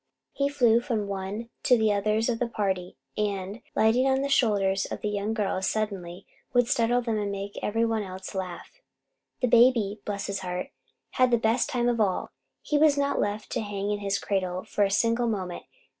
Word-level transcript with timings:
He 0.33 0.49
flew 0.49 0.79
from 0.79 1.05
one 1.07 1.51
to 1.61 1.77
the 1.77 1.93
others 1.93 2.27
of 2.27 2.39
the 2.39 2.47
party 2.47 2.97
and, 3.15 3.61
lighting 3.75 4.07
on 4.07 4.21
the 4.23 4.29
shoulders 4.29 4.87
of 4.87 5.01
the 5.01 5.09
young 5.09 5.35
girls 5.35 5.69
suddenly, 5.69 6.25
would 6.53 6.67
startle 6.67 7.03
them 7.03 7.19
and 7.19 7.31
make 7.31 7.59
every 7.61 7.85
one 7.85 8.01
else 8.01 8.33
laugh. 8.33 8.81
The 9.41 9.47
baby, 9.47 9.99
bless 10.03 10.25
his 10.25 10.39
heart, 10.39 10.71
had 11.11 11.29
the 11.29 11.37
best 11.37 11.69
time 11.69 11.87
of 11.87 12.01
all. 12.01 12.31
He 12.63 12.79
was 12.79 12.97
not 12.97 13.21
left 13.21 13.51
to 13.51 13.61
hang 13.61 13.91
in 13.91 13.99
his 13.99 14.17
cradle 14.17 14.63
for 14.63 14.83
a 14.83 14.89
single 14.89 15.27
moment. 15.27 15.65